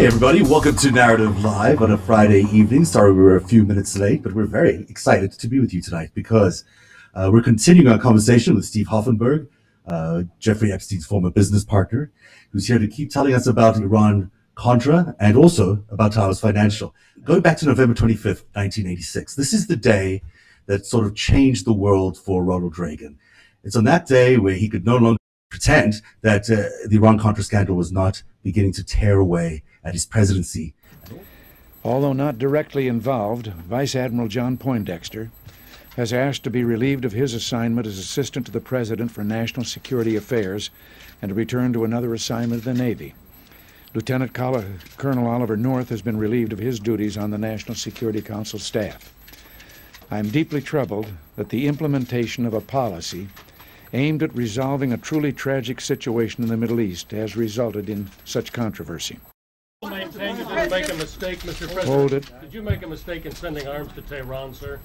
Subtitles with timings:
[0.00, 2.86] Hey everybody, welcome to Narrative Live on a Friday evening.
[2.86, 5.82] Sorry we were a few minutes late, but we're very excited to be with you
[5.82, 6.64] tonight because
[7.12, 9.46] uh, we're continuing our conversation with Steve Hoffenberg,
[9.86, 12.10] uh, Jeffrey Epstein's former business partner,
[12.50, 16.94] who's here to keep telling us about Iran Contra and also about Towers Financial.
[17.22, 20.22] Going back to November 25th, 1986, this is the day
[20.64, 23.18] that sort of changed the world for Ronald Reagan.
[23.64, 25.18] It's on that day where he could no longer
[25.50, 30.06] pretend that uh, the Iran Contra scandal was not beginning to tear away at his
[30.06, 30.74] presidency.
[31.82, 35.30] Although not directly involved, Vice Admiral John Poindexter
[35.96, 39.64] has asked to be relieved of his assignment as Assistant to the President for National
[39.64, 40.70] Security Affairs
[41.20, 43.14] and to return to another assignment in the Navy.
[43.92, 44.62] Lieutenant Col-
[44.98, 49.12] Colonel Oliver North has been relieved of his duties on the National Security Council staff.
[50.10, 53.28] I am deeply troubled that the implementation of a policy
[53.92, 58.52] aimed at resolving a truly tragic situation in the Middle East has resulted in such
[58.52, 59.18] controversy.
[60.16, 61.58] Maintain you didn't make a mistake, Mr.
[61.72, 61.86] President.
[61.86, 62.30] Hold it.
[62.40, 64.80] Did you make a mistake in sending arms to Tehran, sir?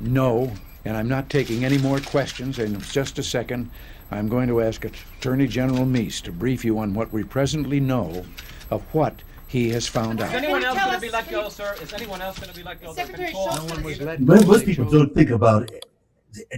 [0.00, 0.52] No,
[0.84, 2.58] and I'm not taking any more questions.
[2.58, 3.70] In just a second,
[4.10, 8.24] I'm going to ask Attorney General Meese to brief you on what we presently know
[8.70, 10.28] of what he has found out.
[10.28, 10.44] Is out.
[10.44, 11.74] anyone else going to be let go, sir?
[11.82, 12.94] Is anyone else going to be let go?
[12.94, 14.46] Secretary They've been Shultz told- No one was let Most, go.
[14.48, 15.70] most They people don't think about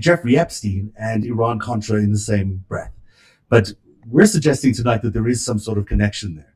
[0.00, 2.92] Jeffrey Epstein and Iran Contra in the same breath.
[3.48, 3.72] But
[4.06, 6.51] we're suggesting tonight that there is some sort of connection there.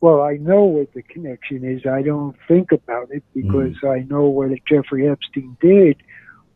[0.00, 1.84] Well, I know what the connection is.
[1.84, 6.02] I don't think about it because I know what Jeffrey Epstein did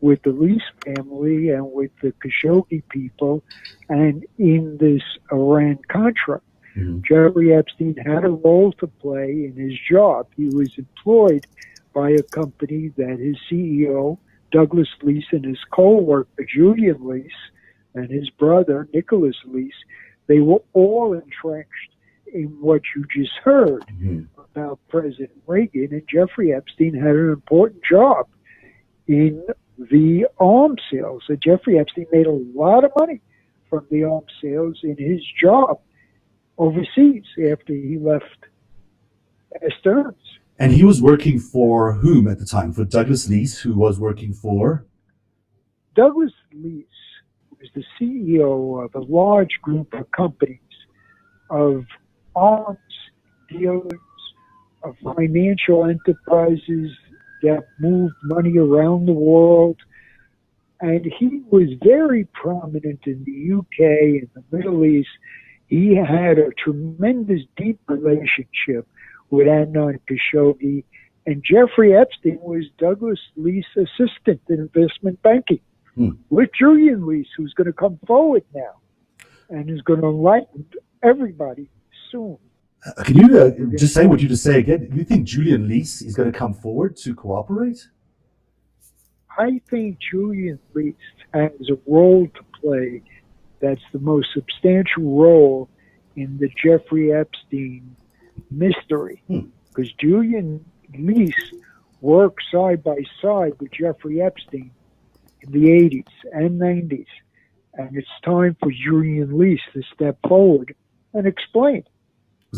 [0.01, 3.43] with the Leese family and with the Khashoggi people
[3.87, 6.41] and in this Iran Contra.
[6.75, 7.03] Mhm.
[7.03, 10.27] Jeffrey Epstein had a role to play in his job.
[10.35, 11.45] He was employed
[11.93, 14.17] by a company that his CEO,
[14.51, 17.51] Douglas Leese, and his co-worker, Julian Leese,
[17.93, 19.83] and his brother, Nicholas Leese,
[20.27, 21.94] they were all entrenched
[22.35, 24.27] in what you just heard Mhm.
[24.37, 28.27] about President Reagan, and Jeffrey Epstein had an important job
[29.07, 29.41] in
[29.77, 31.23] the arms sales.
[31.29, 33.21] And Jeffrey Epstein made a lot of money
[33.69, 35.79] from the arms sales in his job
[36.57, 38.45] overseas after he left
[39.79, 40.39] Stearns.
[40.59, 42.73] And he was working for whom at the time?
[42.73, 44.85] For Douglas Leese, who was working for.
[45.95, 46.85] Douglas Leese
[47.59, 50.59] was the CEO of a large group of companies,
[51.49, 51.85] of
[52.35, 52.77] arms
[53.49, 53.91] dealers,
[54.83, 56.91] of financial enterprises
[57.41, 59.77] that moved money around the world.
[60.81, 65.09] And he was very prominent in the UK and the Middle East.
[65.67, 68.87] He had a tremendous deep relationship
[69.31, 70.83] with Adnan Khashoggi.
[71.25, 75.61] And Jeffrey Epstein was Douglas Leese assistant in investment banking
[75.95, 76.09] Hmm.
[76.29, 78.75] with Julian Leese, who's going to come forward now
[79.49, 80.65] and is going to enlighten
[81.01, 81.69] everybody
[82.11, 82.37] soon.
[82.85, 84.89] Uh, can you uh, just say what you just say again?
[84.89, 87.87] Do you think Julian Leese is going to come forward to cooperate?
[89.37, 90.95] I think Julian Leese
[91.33, 93.01] has a role to play
[93.59, 95.69] that's the most substantial role
[96.15, 97.95] in the Jeffrey Epstein
[98.51, 99.23] mystery.
[99.27, 99.47] Hmm.
[99.69, 101.33] Because Julian Leese
[102.01, 104.71] worked side by side with Jeffrey Epstein
[105.41, 107.07] in the 80s and 90s.
[107.73, 110.75] And it's time for Julian Leese to step forward
[111.13, 111.83] and explain.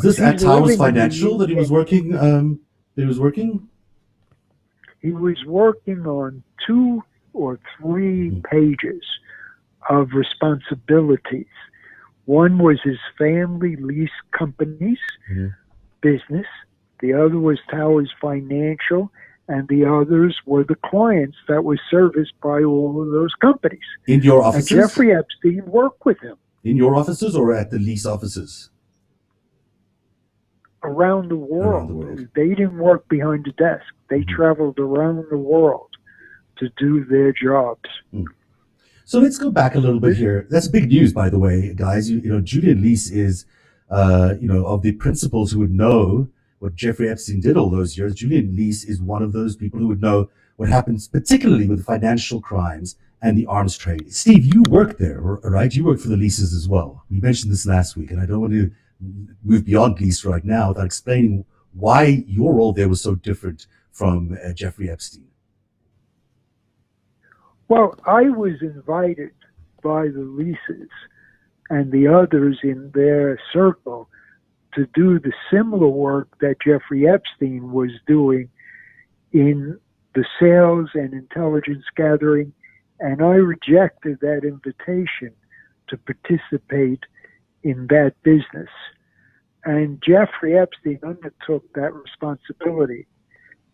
[0.04, 2.16] Was this at Towers Financial that he was working?
[2.16, 2.60] Um,
[2.96, 3.68] that he was working.
[5.02, 7.02] he was working on two
[7.34, 9.02] or three pages
[9.90, 11.46] of responsibilities.
[12.26, 15.00] One was his family Leese companies
[15.32, 15.54] Mhm.
[16.02, 16.48] business,
[17.00, 19.12] the other was Towers Financial,
[19.48, 23.80] and the others were the clients that were serviced by all of those companies.
[24.08, 24.70] In your And offices?
[24.70, 28.72] Jeffrey Epstein worked with him In your offices or at the Leese offices?
[30.88, 31.74] Around the world.
[31.74, 32.28] Around the world.
[32.36, 33.86] They didn't work behind the desk.
[34.10, 34.28] They Mhm.
[34.30, 35.90] traveled around the world
[36.60, 37.90] to do their jobs.
[39.06, 40.48] So let's go back a little bit here.
[40.50, 42.10] That's big news, by the way, guys.
[42.12, 43.46] You, you know, Julian Leese is,
[43.90, 46.28] uh, you know, of the principals who would know
[46.60, 48.16] what Jeffrey Epstein did all those years.
[48.16, 52.42] Julian Leese is one of those people who would know what happens, particularly with financial
[52.42, 54.12] crimes and the arms trade.
[54.14, 55.74] Steve, you worked there, right?
[55.76, 57.04] You worked for the Leeses as well.
[57.10, 58.72] We mentioned this last week, and I don't want to
[59.44, 64.38] move beyond Leese right now without explaining why your role there was so different from
[64.44, 65.28] uh, Jeffrey Epstein.
[67.68, 69.32] Well, I was invited
[69.84, 70.90] by the Leeses
[71.70, 74.10] and the others in their circle
[74.74, 78.50] to do the similar work that Jeffrey Epstein was doing
[79.34, 79.80] in
[80.16, 82.54] the sales and intelligence gathering,
[83.00, 85.34] and I rejected that invitation
[85.90, 87.04] to participate
[87.64, 88.70] in that business.
[89.64, 93.08] And Jeffrey Epstein undertook that responsibility.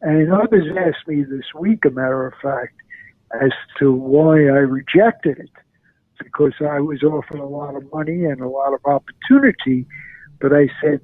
[0.02, 2.76] And others asked me this week, a matter of fact,
[3.42, 5.50] as to why I rejected it.
[6.18, 9.86] Because I was offered a lot of money and a lot of opportunity,
[10.40, 11.02] but I said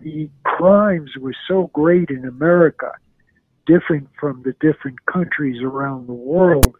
[0.00, 2.92] the crimes were so great in America,
[3.66, 6.74] different from the different countries around the world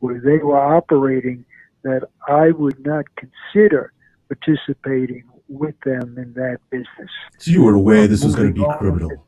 [0.00, 1.44] where they were operating,
[1.82, 3.92] that I would not consider
[4.30, 7.10] participating with them in that business.
[7.38, 9.26] So you were aware this was going to be criminal.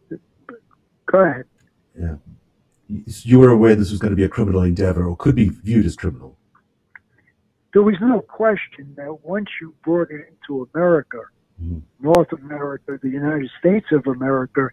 [1.06, 1.44] Go ahead.
[1.98, 2.14] Yeah.
[2.88, 5.86] You were aware this was going to be a criminal endeavor or could be viewed
[5.86, 6.38] as criminal.
[7.72, 11.18] There was no question that once you brought it into America,
[11.62, 11.82] Mhm.
[12.00, 14.68] North America, the United States of America,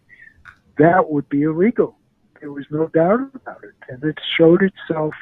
[0.78, 1.98] that would be illegal.
[2.42, 3.76] There was no doubt about it.
[3.90, 5.14] And it showed itself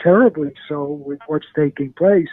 [0.00, 2.28] terribly so with what's taking place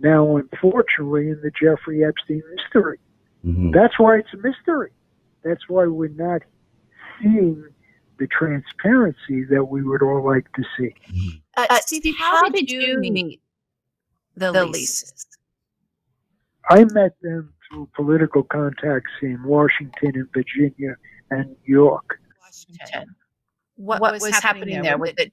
[0.00, 2.98] now, unfortunately, in the Jeffrey Epstein mystery.
[3.44, 3.72] Mhm.
[3.72, 4.90] That's why it's a mystery.
[5.42, 6.42] That's why we're not
[7.20, 7.64] seeing
[8.18, 10.94] the transparency that we would all like to see.
[11.56, 13.40] Uh, Uh, Steve, how did you meet
[14.36, 15.26] the, the Leeses?
[16.68, 20.96] I met them through political contacts in Washington and Virginia
[21.30, 22.20] and New York.
[22.42, 23.14] Washington.
[23.76, 24.98] What, was, happening there?
[24.98, 25.32] Was it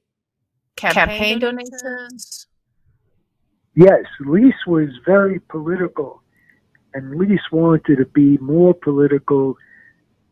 [0.78, 2.47] campaign donations?
[3.78, 6.24] Yes, Leese was very political,
[6.96, 9.56] and Leese wanted to be more political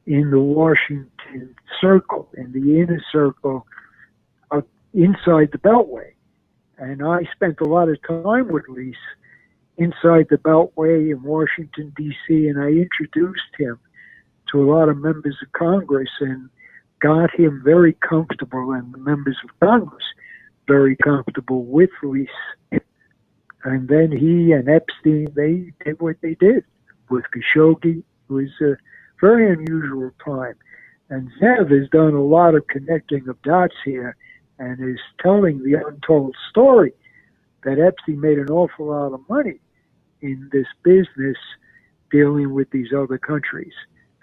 [0.07, 3.67] in the Washington circle, in the inner circle,
[4.49, 4.61] uh,
[4.95, 6.13] inside the Beltway.
[6.79, 8.95] And I spent a lot of time with Leese
[9.77, 13.77] inside the Beltway in Washington, D.C., and I introduced him
[14.51, 16.49] to a lot of members of Congress and
[16.99, 20.03] got him very comfortable, and the members of Congress
[20.67, 22.25] very comfortable with Leese
[23.65, 26.63] and then he and Epstein they did what they did
[27.09, 27.99] with Khashoggi.
[28.29, 28.77] It was a
[29.19, 30.55] very unusual time,
[31.09, 34.15] and Zev has done a lot of connecting of dots here,
[34.59, 36.93] and is telling the untold story
[37.63, 39.59] that Epstein made an awful lot of money
[40.21, 41.37] in this business
[42.11, 43.73] dealing with these other countries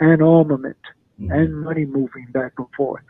[0.01, 0.79] and armament
[1.21, 1.31] Mhm.
[1.37, 3.03] and money moving back and forth.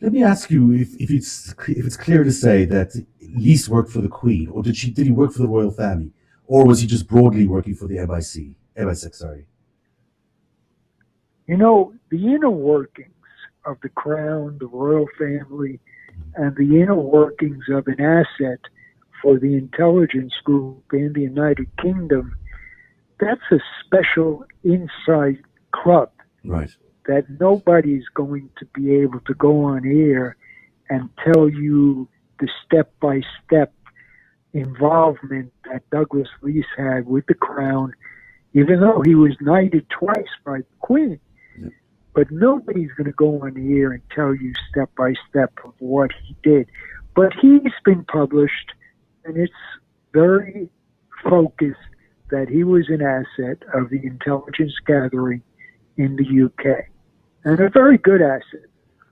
[0.00, 2.90] Let me ask you if, if it's if it's clear to say that
[3.22, 6.12] Leese worked for the Queen, or did she did he work for the royal family,
[6.46, 8.54] or was he just broadly working for the MI6?
[8.76, 9.46] MI6, sorry.
[11.46, 13.14] You know, the inner workings
[13.64, 15.80] of the crown, the royal family,
[16.34, 18.60] and the inner workings of an asset
[19.20, 22.36] for the intelligence group in the United Kingdom,
[23.18, 25.42] that's a special inside
[25.72, 26.10] club
[26.44, 26.70] Right.
[27.08, 30.36] That nobody's going to be able to go on air
[30.90, 32.06] and tell you
[32.38, 33.72] the step by step
[34.52, 37.94] involvement that Douglas Leese had with the crown,
[38.52, 41.18] even though he was knighted twice by the Queen.
[41.58, 41.72] Yep.
[42.14, 45.72] But nobody's going to go on the air and tell you step by step of
[45.78, 46.68] what he did.
[47.16, 48.72] But he's been published,
[49.24, 49.52] and it's
[50.12, 50.68] very
[51.24, 51.78] focused
[52.30, 55.42] that he was an asset of the intelligence gathering
[55.96, 56.86] in the UK
[57.44, 58.66] and a very good asset,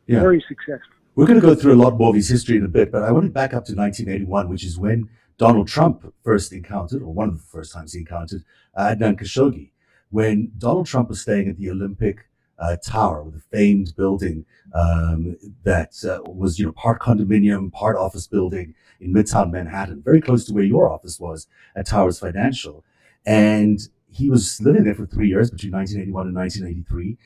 [0.07, 0.21] Yeah.
[0.21, 0.93] very successful.
[1.15, 3.03] We're going to go through a lot more of his history in a bit, but
[3.03, 7.13] I want to back up to 1981, which is when Donald Trump first encountered, or
[7.13, 8.43] one of the first times he encountered,
[8.77, 9.71] uh, Adnan Khashoggi.
[10.11, 12.29] When Donald Trump was staying at the Olympic
[12.59, 18.27] uh, Tower, the famed building um, that uh, was, you know, part condominium, part office
[18.27, 22.85] building in Midtown Manhattan, very close to where your office was at Towers Financial.
[23.27, 23.81] And
[24.11, 27.19] he was living there for three years between 1981 and 1983.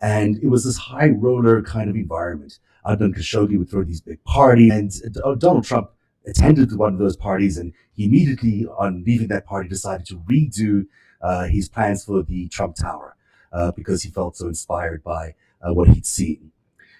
[0.00, 2.58] And it was this high roller kind of environment.
[2.86, 5.90] Adnan Khashoggi would throw these big parties, and uh, Donald Trump
[6.26, 10.86] attended one of those parties, and he immediately, on leaving that party, decided to redo
[11.20, 13.16] uh, his plans for the Trump Tower
[13.52, 16.52] uh, because he felt so inspired by uh, what he'd seen.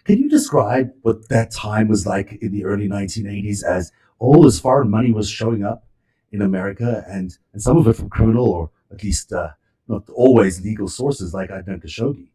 [0.05, 4.59] Can you describe what that time was like in the early 1980s as all this
[4.59, 5.85] foreign money was showing up
[6.33, 9.51] in America, and, and some of it from criminal or at least uh,
[9.87, 12.29] not always legal sources like Adnan Khashoggi?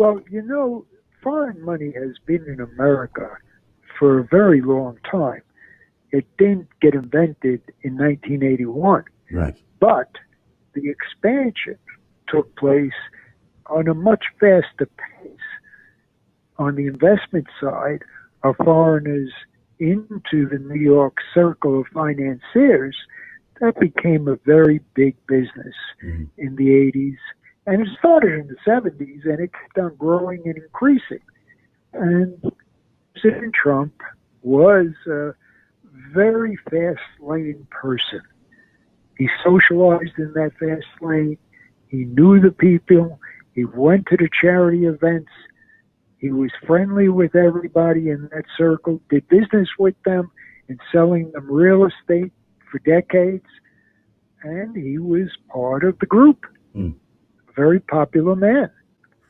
[0.00, 0.86] Well, you know,
[1.22, 3.36] foreign money has been in America
[3.98, 5.42] for a very long time.
[6.10, 9.62] It didn't get invented in 1981, Right.
[9.78, 10.08] but
[10.72, 11.76] the expansion
[12.28, 12.98] took place
[13.66, 15.48] on a much faster pace.
[16.56, 18.02] On the investment side,
[18.42, 19.30] of foreigners
[19.80, 22.96] into the New York circle of financiers,
[23.60, 26.30] that became a very big business Mhm.
[26.38, 27.18] in the 80s.
[27.66, 31.20] And it started in the 70s and it kept on growing and increasing.
[31.92, 32.52] And
[33.14, 33.92] President Trump
[34.42, 35.32] was a
[36.12, 38.22] very fast lane person.
[39.18, 41.36] He socialized in that fast lane.
[41.88, 43.18] He knew the people.
[43.54, 45.30] He went to the charity events.
[46.18, 50.30] He was friendly with everybody in that circle, did business with them
[50.68, 52.32] and selling them real estate
[52.70, 53.46] for decades.
[54.42, 56.46] And he was part of the group.
[56.74, 56.94] Mm.
[57.60, 58.70] Very popular man.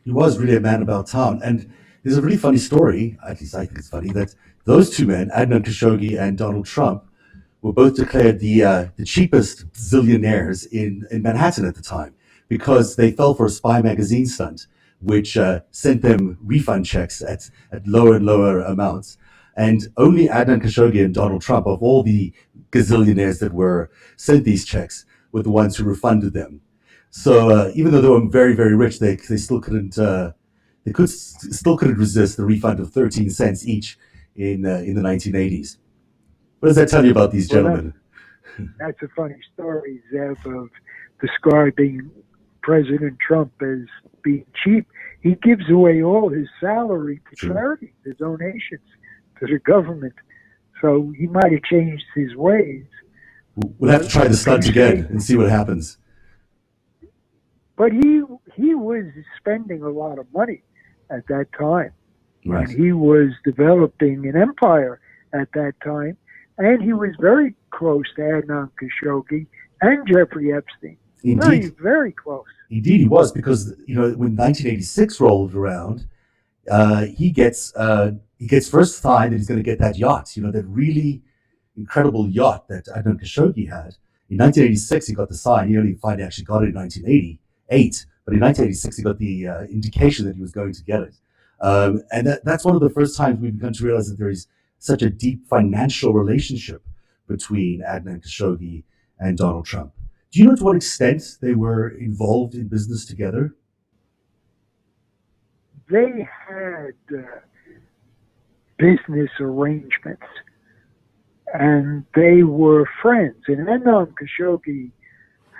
[0.04, 1.40] He was really a man about town.
[1.42, 1.68] And
[2.04, 5.30] there's a really funny story, at least I think it's funny, that those two men,
[5.30, 7.02] Adnan Khashoggi and Donald Trump,
[7.60, 12.14] were both declared the uh, the cheapest zillionaires in, in Manhattan at the time
[12.46, 14.68] because they fell for a spy magazine stunt,
[15.00, 19.18] which uh, sent them refund checks at, at lower and lower amounts.
[19.56, 22.32] And only Adnan Khashoggi and Donald Trump, of all the
[22.70, 26.60] gazillionaires that were sent these checks, were the ones who refunded them.
[27.10, 30.32] So uh, even though they were very, very rich, they, they still couldn't uh,
[30.84, 33.98] they could still couldn't resist the refund of 13 cents each
[34.36, 35.76] in uh, in the 1980s.
[36.60, 37.94] What does that tell you about these Well, that- gentlemen?
[38.78, 40.68] That's a funny story, Zev, of
[41.20, 42.10] describing
[42.62, 43.86] President Trump as
[44.22, 44.86] being cheap.
[45.22, 48.82] He gives away all his salary to charity, the donations
[49.38, 50.14] to the government.
[50.80, 52.84] So he might have changed his ways.
[53.78, 55.98] We'll have to try the stunt again and see what happens.
[57.80, 58.20] But he
[58.56, 59.06] he was
[59.38, 60.60] spending a lot of money
[61.10, 61.92] at that time.
[62.44, 62.68] Right.
[62.68, 65.00] And he was developing an empire
[65.32, 66.18] at that time.
[66.58, 69.46] And he was very close to Adnan Khashoggi
[69.80, 70.98] and Jeffrey Epstein.
[71.24, 72.44] Very, Indeed, very close.
[72.68, 76.06] indeed, he was because you know when 1986 rolled around,
[76.70, 80.36] uh, he gets uh, he gets first find that he's going to get that yacht.
[80.36, 81.22] You know that really
[81.78, 83.92] incredible yacht that Adnan Khashoggi had.
[84.28, 85.68] In 1986, he got the sign.
[85.70, 86.76] He only finally actually got it in
[87.70, 91.00] 1988, but in 1986 he got the uh, indication that he was going to get
[91.00, 91.14] it.
[91.60, 94.30] Um, and that, that's one of the first times we've begun to realize that there
[94.30, 94.46] is
[94.78, 96.82] such a deep financial relationship
[97.28, 98.84] between Adnan Khashoggi
[99.18, 99.92] and Donald Trump.
[100.32, 103.54] Do you know to what extent they were involved in business together?
[105.90, 107.22] they had uh,
[108.78, 110.22] business arrangements
[111.52, 113.36] and they were friends.
[113.48, 114.92] And Adnan Khashoggi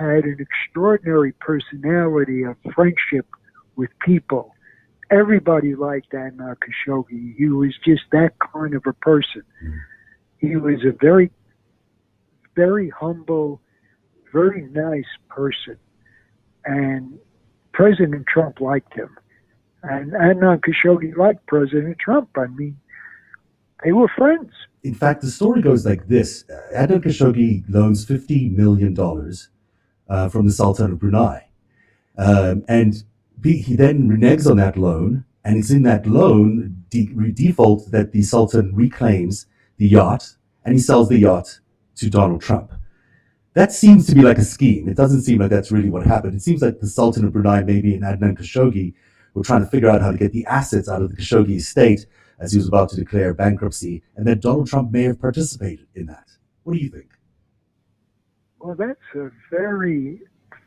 [0.00, 3.26] had an extraordinary personality of friendship
[3.76, 4.54] with people.
[5.10, 7.36] Everybody liked Adnan Khashoggi.
[7.36, 9.42] He was just that kind of a person.
[10.38, 11.30] He was a very,
[12.56, 13.60] very humble,
[14.32, 15.76] very nice person.
[16.64, 17.18] And
[17.72, 19.10] President Trump liked him.
[19.82, 22.30] And Adnan Khashoggi liked President Trump.
[22.36, 22.76] I mean,
[23.84, 24.52] they were friends.
[24.82, 29.48] In fact, the story goes like this: Adnan Khashoggi loans fifty million dollars
[30.10, 31.48] uh, from the Sultan of Brunei,
[32.18, 33.04] um, and
[33.42, 38.12] he he then reneges on that loan, and it's in that loan de- default that
[38.12, 39.46] the Sultan reclaims
[39.78, 41.60] the yacht, and he sells the yacht
[41.96, 42.72] to Donald Trump.
[43.54, 44.88] That seems to be like a scheme.
[44.88, 46.34] It doesn't seem like that's really what happened.
[46.34, 48.94] It seems like the Sultan of Brunei, maybe, and Adnan Khashoggi
[49.34, 52.06] were trying to figure out how to get the assets out of the Khashoggi estate
[52.38, 56.06] as he was about to declare bankruptcy, and that Donald Trump may have participated in
[56.06, 56.28] that.
[56.62, 57.09] What do you think?
[58.60, 60.20] Well, that's a very,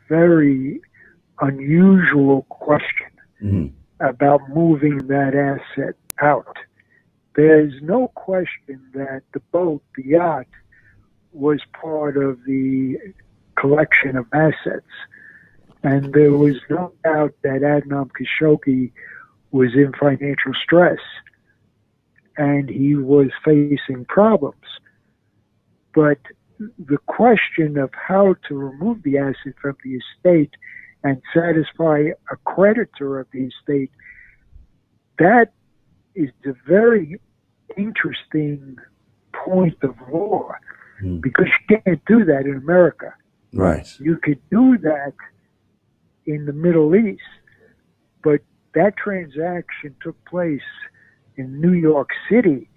[0.09, 0.81] very
[1.39, 3.07] unusual question
[3.43, 3.75] Mm-hmm.
[4.05, 6.55] about moving that asset out.
[7.35, 10.47] There's no question that the boat, the yacht,
[11.33, 12.95] was part of the
[13.59, 14.88] collection of assets.
[15.83, 18.93] And there was no doubt that Adnan Khashoggi
[19.51, 21.00] was in financial stress
[22.38, 24.55] and he was facing problems.
[25.93, 26.19] But
[26.77, 30.51] the question of how to remove the asset from the estate
[31.03, 33.91] and satisfy a creditor of the estate,
[35.20, 35.51] that
[36.15, 37.20] is a very
[37.77, 38.77] interesting
[39.34, 40.51] point of law
[41.00, 41.17] Hmm.
[41.17, 43.13] because you can't do that in America.
[43.53, 43.88] Right.
[44.00, 45.13] You could do that
[46.25, 47.22] in the Middle East,
[48.24, 48.41] but
[48.74, 50.62] that transaction took place
[51.36, 52.70] in New York City.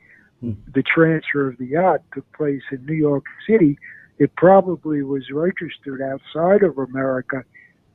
[0.73, 3.79] The transfer of the yacht took place in New York City.
[4.19, 7.45] It probably was registered outside of America,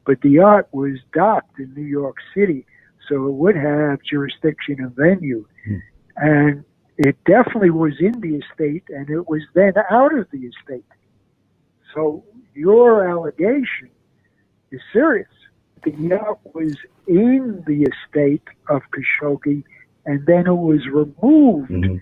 [0.06, 2.66] but the yacht was docked in New York City,
[3.08, 5.46] so it would have jurisdiction and venue.
[5.66, 5.78] Hmm.
[6.18, 6.66] And
[6.98, 10.86] it definitely was in the estate, and it was then out of the estate.
[11.94, 13.90] So your allegation
[14.72, 15.28] is serious.
[15.84, 16.78] the yacht was
[17.08, 19.64] in the estate of Khashoggi,
[20.06, 22.00] and then it was removed Mhm.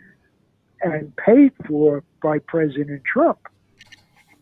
[0.81, 3.39] And paid for by President Trump.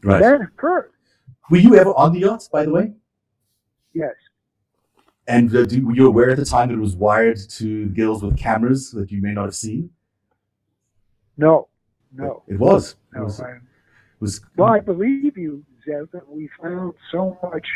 [0.03, 0.21] Right.
[0.21, 0.91] That occurred.
[1.49, 2.93] Were you ever on the yacht, by the way?
[3.93, 4.13] Yes.
[5.27, 8.23] And uh, do, were you aware at the time that it was wired to gills
[8.23, 9.89] with cameras that you may not have seen?
[11.37, 11.67] No.
[12.13, 12.43] No.
[12.47, 12.95] It was.
[13.15, 13.55] It was, I,
[14.19, 17.67] was well, I believe you, Zev, that we found so much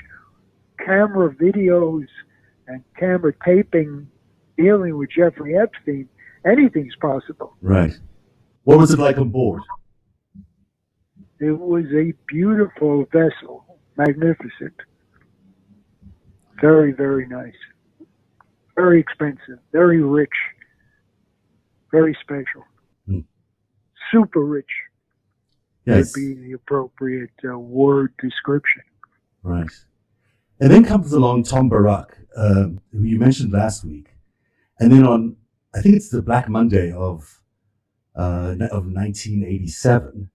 [0.79, 2.07] camera videos
[2.67, 4.07] and camera taping
[4.57, 6.07] dealing with Jeffrey Epstein.
[6.45, 7.55] Anything's possible.
[7.61, 7.99] right.
[8.63, 9.61] What was it like on board?
[11.39, 13.65] It was a beautiful vessel,
[13.97, 14.75] magnificent,
[16.59, 17.55] very, very nice,
[18.75, 20.29] very expensive, very rich,
[21.91, 22.63] very special,
[23.07, 23.21] Hmm.
[24.11, 24.69] super rich
[25.85, 26.15] Yes.
[26.15, 28.83] would be the appropriate uh, word description.
[29.41, 29.71] Right.
[30.59, 34.09] And then comes along Tom Barrack, um, who you mentioned last week.
[34.79, 35.35] And then on,
[35.73, 37.40] I think it's the Black Monday of,
[38.15, 40.29] uh, of 1987,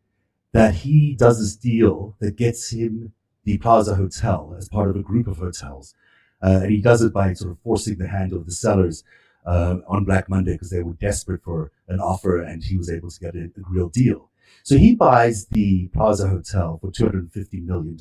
[0.53, 3.13] that he does this deal that gets him
[3.45, 5.95] the Plaza Hotel as part of a group of hotels.
[6.43, 9.05] Uh, and he does it by sort of forcing the hand of the sellers
[9.47, 13.11] uh, on Black Monday because they were desperate for an offer and he was able
[13.11, 14.31] to get a, a real deal.
[14.63, 17.97] So he buys the Plaza Hotel for $250 million.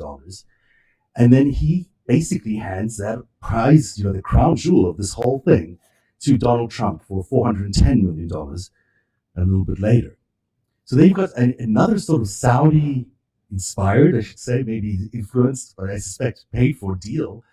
[1.15, 5.41] And then he basically hands that prize, you know, the crown jewel of this whole
[5.45, 5.77] thing
[6.21, 8.29] to Donald Trump for $410 million
[9.37, 10.17] a little bit later.
[10.85, 13.07] So then you've got an, another sort of Saudi
[13.51, 17.43] inspired, I should say, maybe influenced, but I suspect paid for deal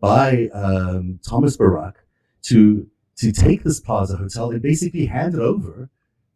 [0.00, 2.04] by um, Thomas Barrack
[2.42, 5.88] to, to take this Plaza Hotel and basically hand it over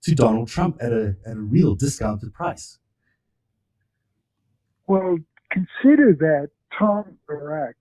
[0.02, 2.78] to Donald Trump at a, at a real discounted price.
[4.86, 5.18] Well,
[5.50, 7.76] consider that Tom Barrack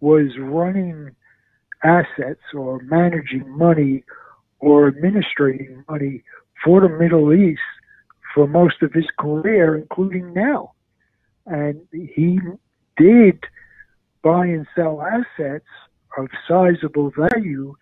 [0.00, 1.14] was running
[1.84, 4.04] assets or managing money
[4.60, 6.22] or administrating money
[6.64, 7.60] for the Middle East
[8.34, 10.72] for most of his career, including now.
[11.46, 12.40] And he
[12.96, 13.44] did
[14.22, 15.66] buy and sell assets
[16.18, 17.74] of sizable value,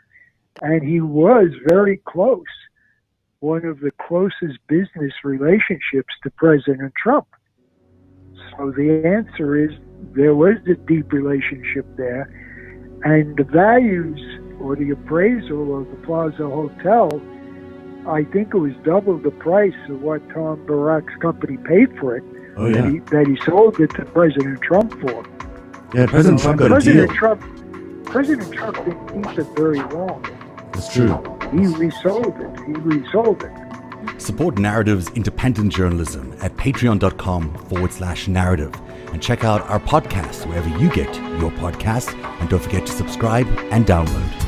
[0.62, 2.44] and he was very close,
[3.40, 7.26] one of the closest business relationships to President Trump.
[8.56, 9.70] So the answer is
[10.14, 12.30] there was a deep relationship there,
[13.04, 14.20] and the values
[14.60, 17.20] or the appraisal of the Plaza Hotel,
[18.08, 22.24] I think it was double the price of what Tom Barrack's company paid for it.
[22.56, 25.24] Oh, That, he, that he sold it to President Trump for.
[25.94, 27.16] Yeah, President Trump got a President deal.
[27.16, 30.24] Trump, President Trump didn't keep it very long.
[30.72, 31.08] That's true.
[31.52, 32.60] He resold it.
[32.66, 34.20] He resold it.
[34.20, 38.72] Support Narrative's independent journalism at patreon.com forward slash narrative
[39.12, 42.14] and check out our podcast wherever you get your podcasts.
[42.40, 44.45] And don't forget to subscribe and download.